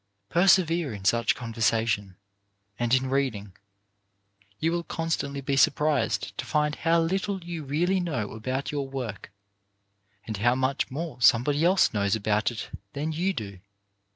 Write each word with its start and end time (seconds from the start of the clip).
Persevere 0.29 0.95
in 0.95 1.05
such 1.05 1.35
conversation, 1.35 2.15
and 2.79 2.91
in 2.95 3.07
reading. 3.07 3.55
You 4.57 4.71
will 4.71 4.81
constantly 4.81 5.41
be 5.41 5.55
surprised 5.55 6.35
to 6.39 6.43
find 6.47 6.73
how 6.73 7.01
little 7.01 7.43
you 7.43 7.63
really 7.63 7.99
know 7.99 8.31
about 8.31 8.71
your 8.71 8.89
work, 8.89 9.31
and 10.25 10.37
how 10.37 10.55
much 10.55 10.89
more 10.89 11.21
somebody 11.21 11.63
else 11.63 11.93
knows 11.93 12.15
about 12.15 12.49
it 12.49 12.71
than 12.93 13.11
you 13.11 13.31
do. 13.31 13.59